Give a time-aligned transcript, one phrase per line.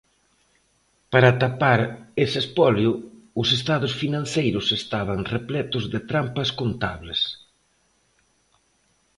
[1.11, 1.79] Para tapar
[2.25, 2.91] este espolio,
[3.41, 7.19] os estados financeiros estaban repletos de trampas contables.